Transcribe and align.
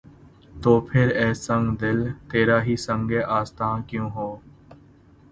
تو 0.53 0.71
پھر‘ 0.87 1.07
اے 1.19 1.27
سنگ 1.45 1.67
دل! 1.81 1.99
تیرا 2.29 2.57
ہی 2.63 2.75
سنگِ 2.85 3.11
آستاں 3.37 3.75
کیوں 3.87 4.09
ہو؟ 4.15 4.29